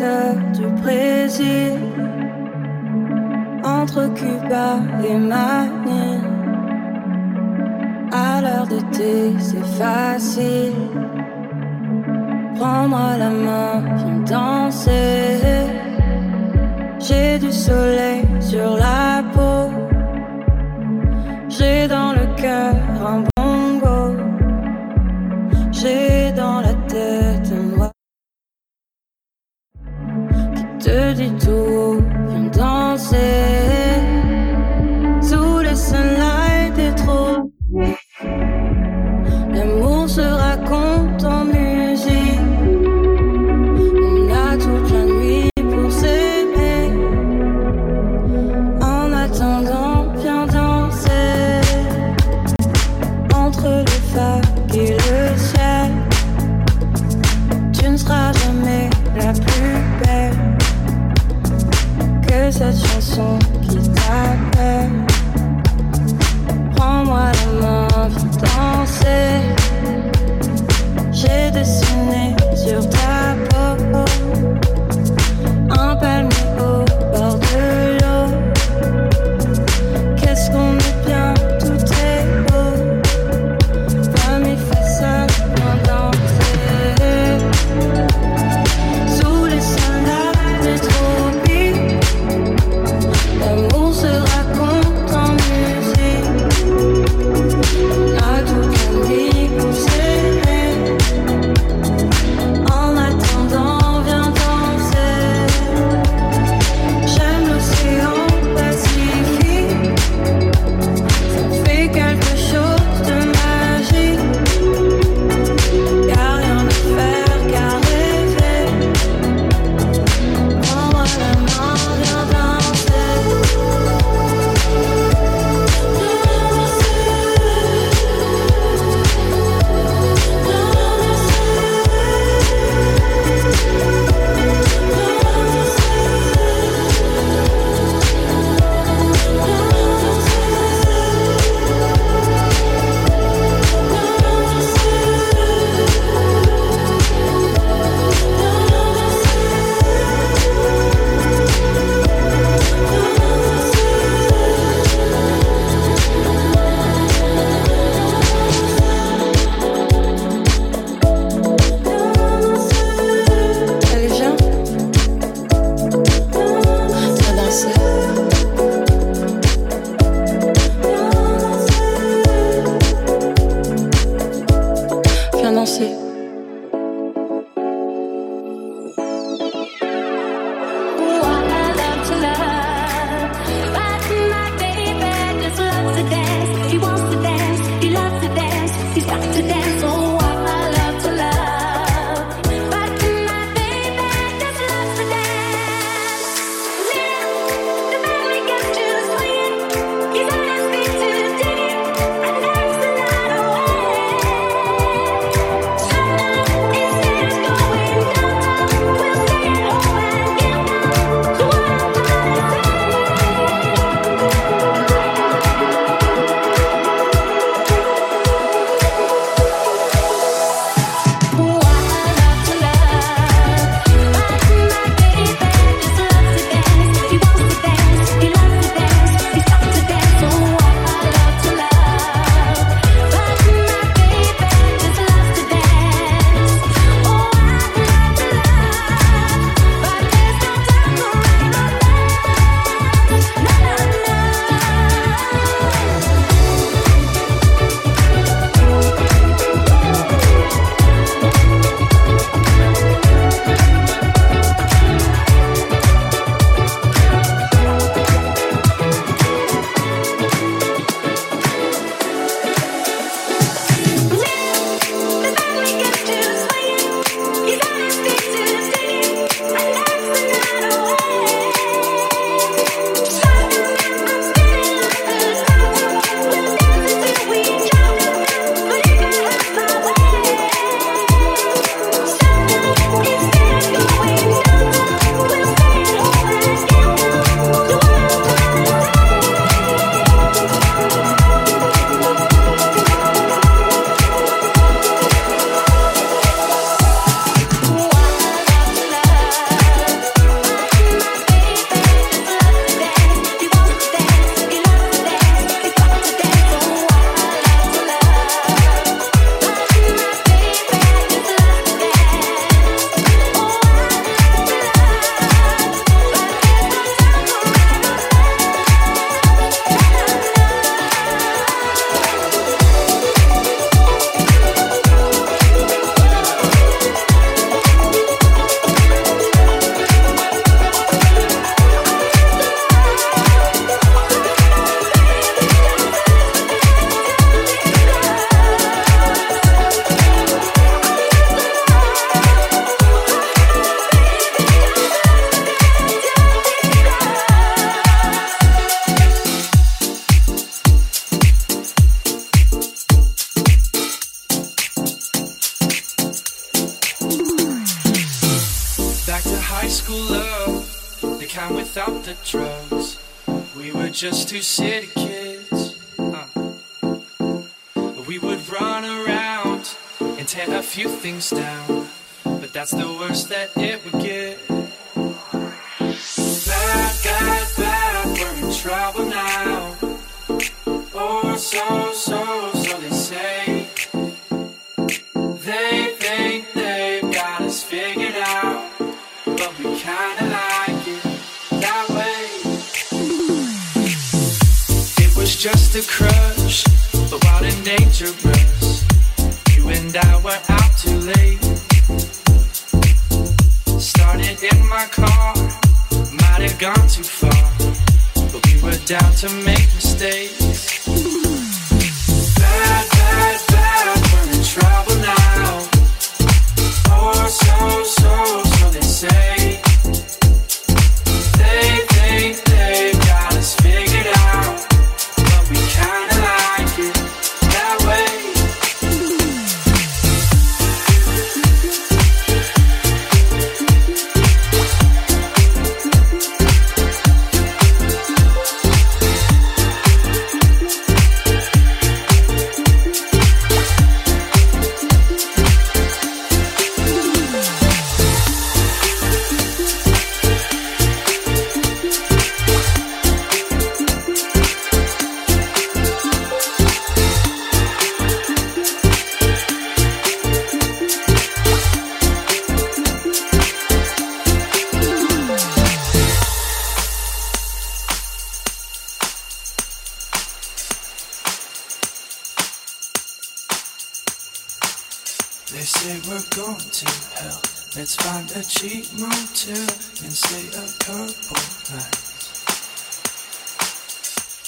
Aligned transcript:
du 0.00 0.66
Brésil, 0.80 1.72
entre 3.64 4.06
Cuba 4.14 4.78
et 5.04 5.16
Manille. 5.16 6.22
À 8.12 8.40
l'heure 8.40 8.66
de 8.68 8.78
thé, 8.96 9.34
c'est 9.38 9.66
facile. 9.82 10.72
Prendre 12.56 13.16
la 13.18 13.30
main, 13.30 13.82
viens 13.96 14.20
danser. 14.24 15.40
J'ai 17.00 17.38
du 17.38 17.50
soleil 17.50 18.24
sur 18.40 18.76
la 18.76 19.22
peau. 19.32 19.70
J'ai 21.48 21.88
dans 21.88 22.12
le 22.12 22.26
cœur 22.36 22.74
un 23.04 23.27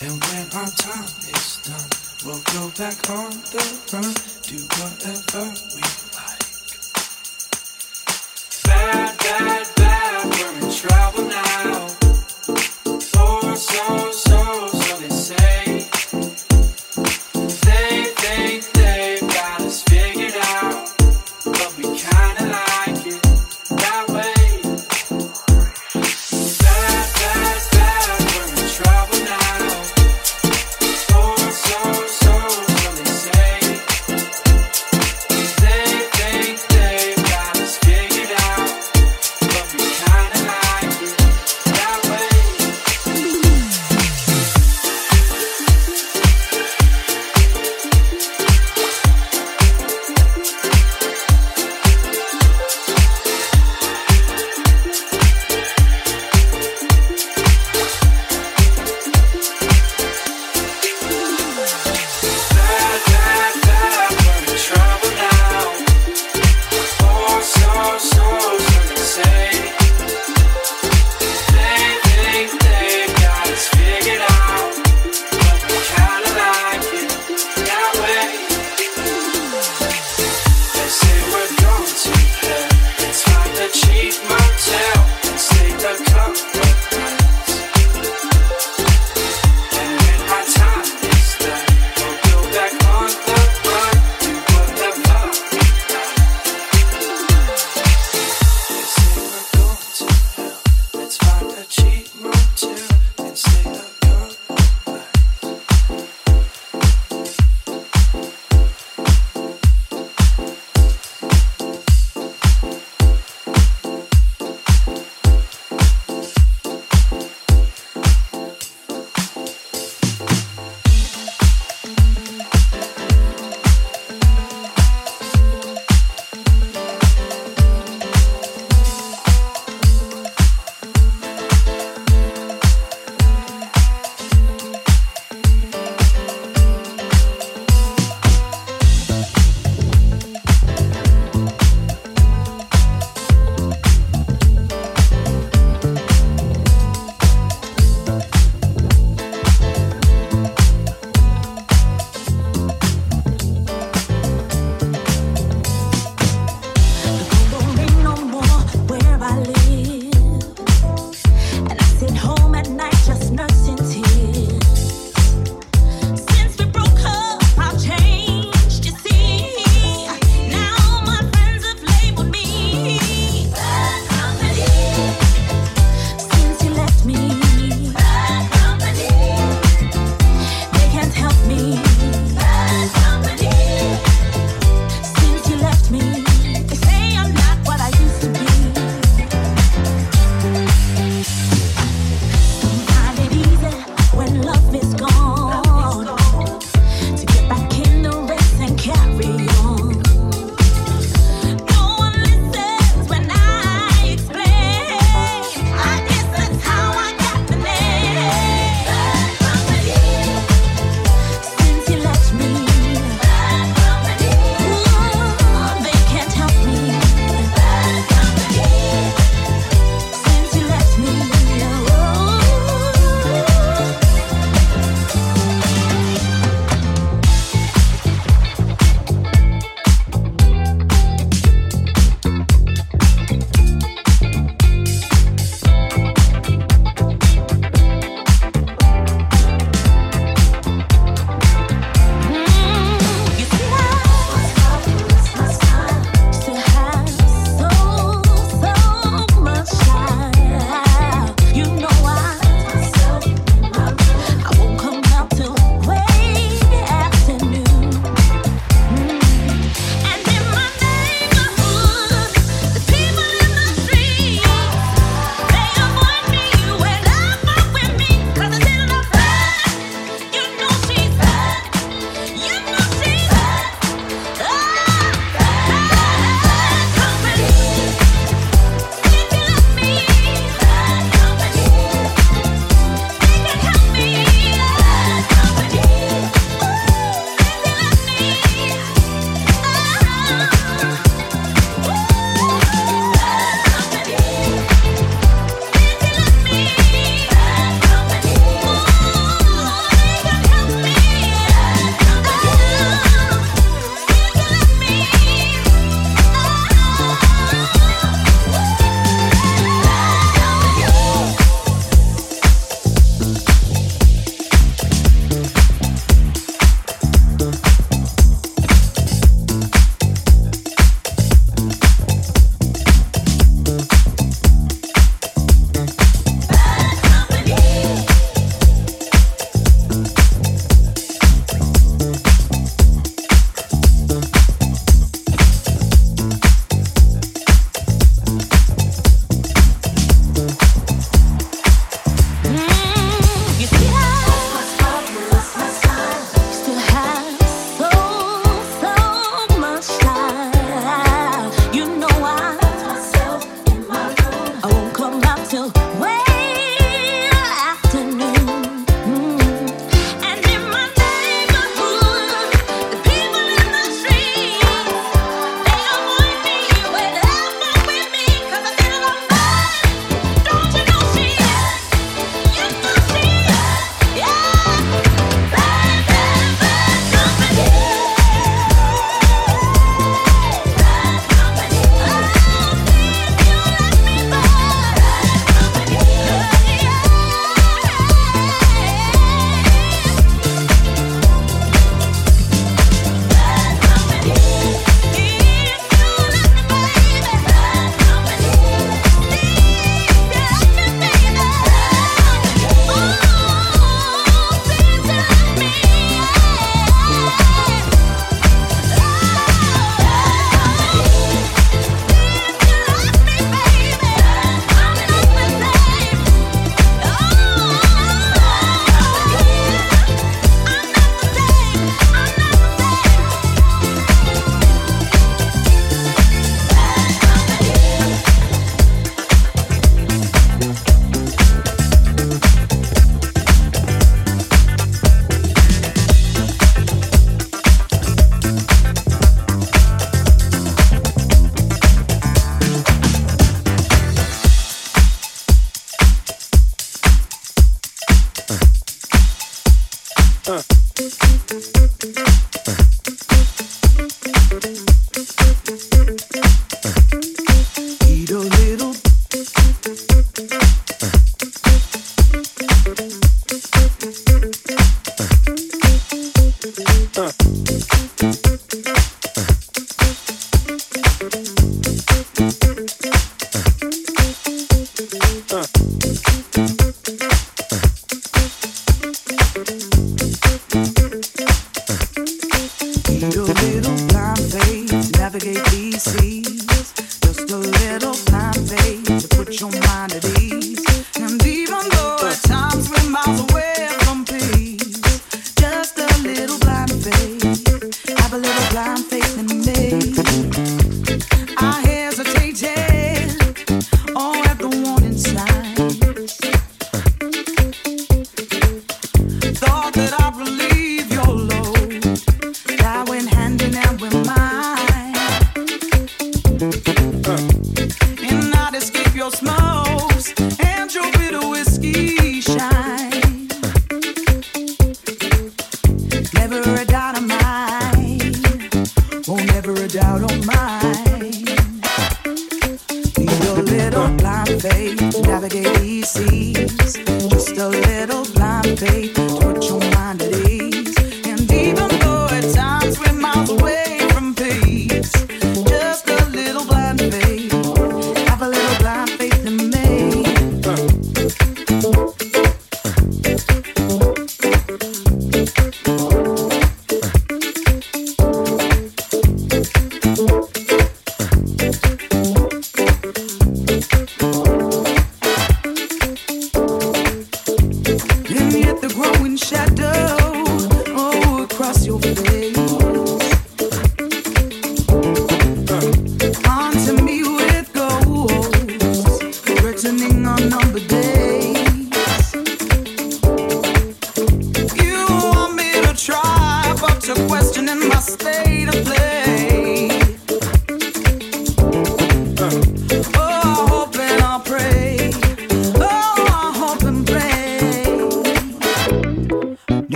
And 0.00 0.12
when 0.12 0.46
our 0.54 0.70
time 0.70 1.10
is 1.34 1.58
done, 1.66 1.90
we'll 2.24 2.42
go 2.54 2.70
back 2.78 3.10
on 3.10 3.30
the 3.50 3.64
run, 3.92 4.14
do 4.46 4.62
whatever 4.78 5.50
we 5.74 5.97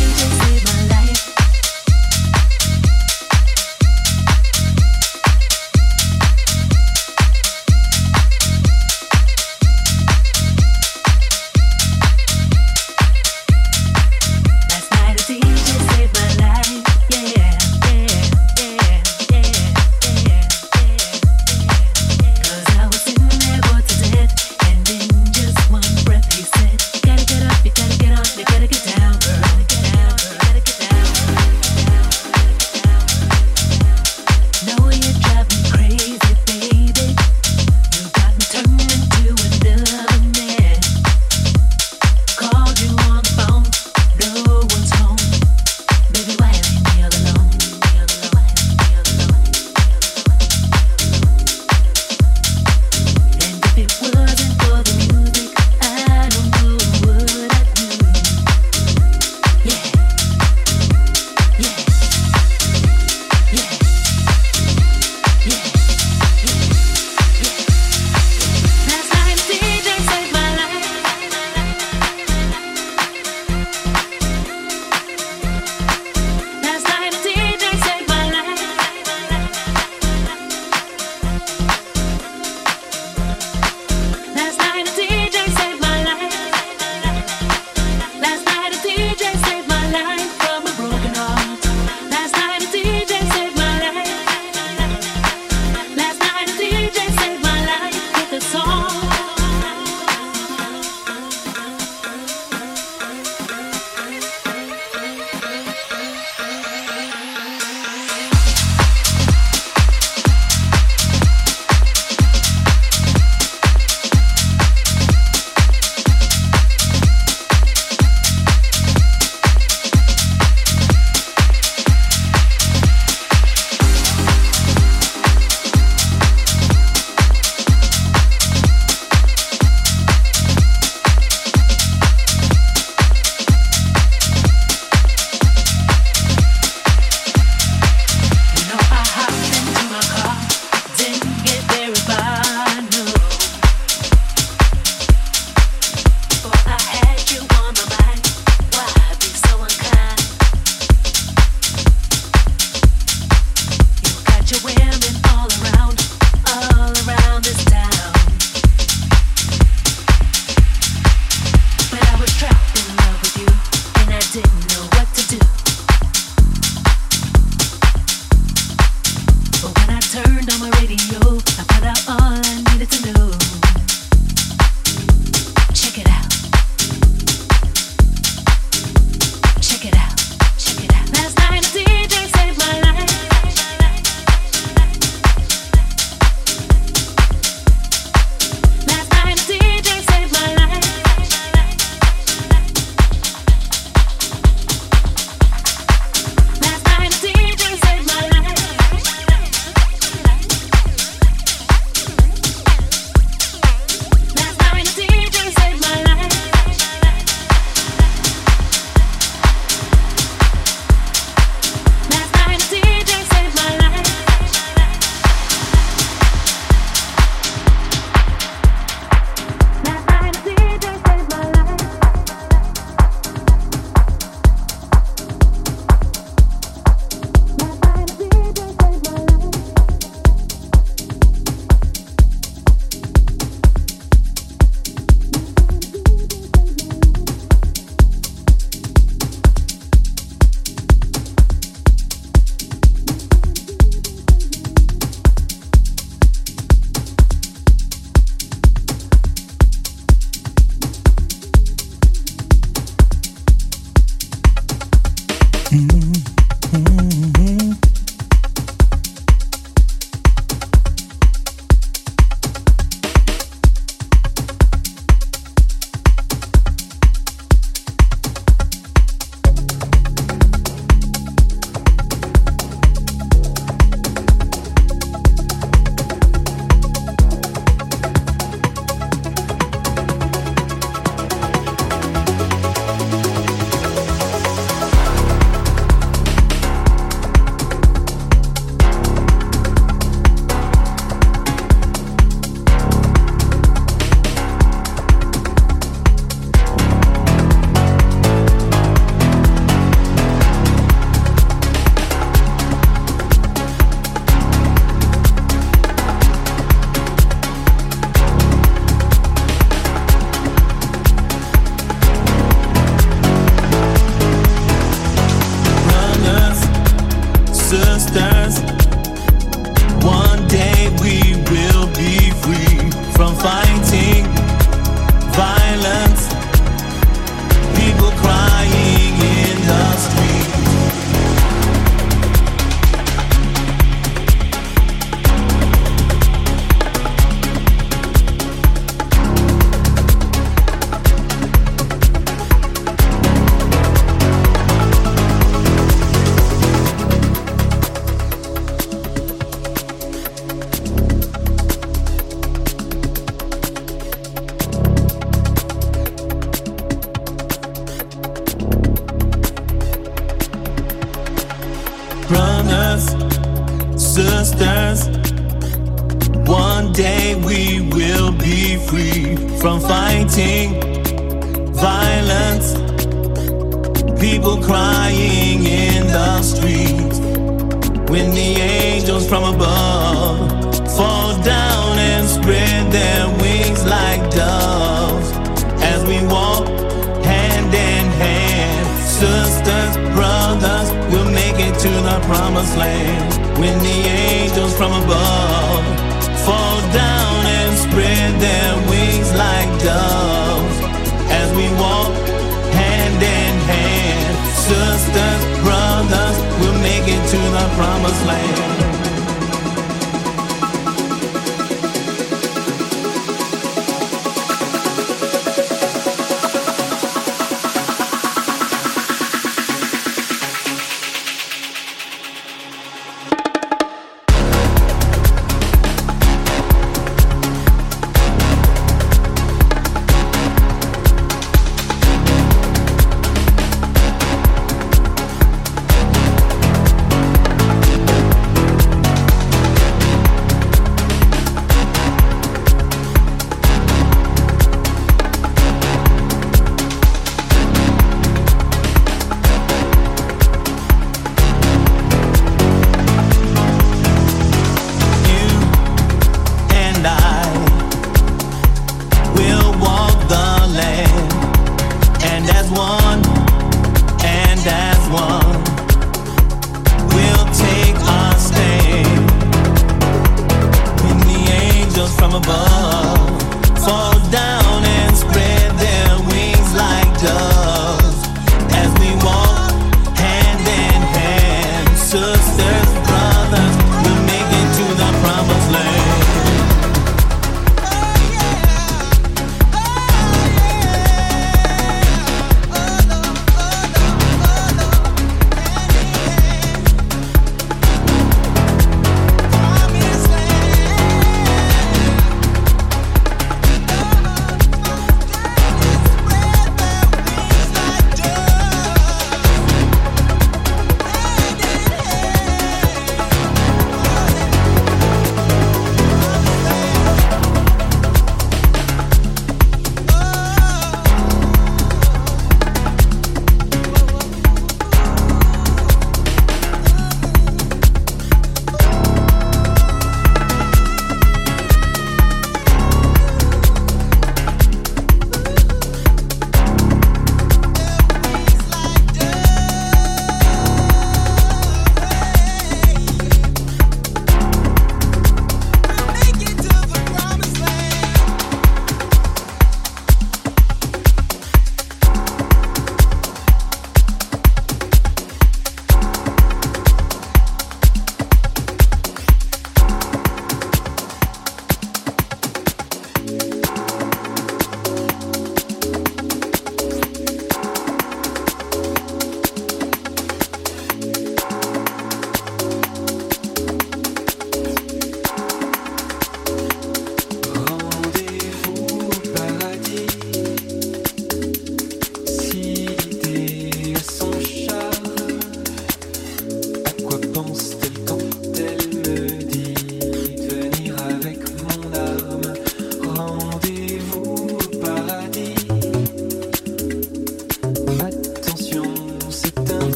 you 0.00 0.08
can 0.18 0.30
save 0.40 0.64
my 0.64 0.80
life. 0.94 1.65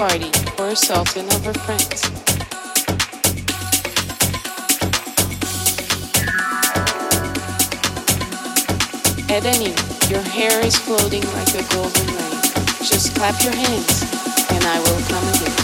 Party 0.00 0.30
for 0.56 0.64
herself 0.64 1.14
and 1.14 1.28
of 1.34 1.44
her 1.44 1.52
friends. 1.52 2.00
Edeni, 9.28 9.76
your 10.10 10.22
hair 10.22 10.64
is 10.64 10.74
floating 10.74 11.22
like 11.34 11.48
a 11.48 11.74
golden 11.74 12.06
rain. 12.06 12.40
Just 12.82 13.14
clap 13.14 13.44
your 13.44 13.54
hands 13.54 14.02
and 14.50 14.64
I 14.64 14.78
will 14.78 15.02
come 15.06 15.28
again. 15.34 15.59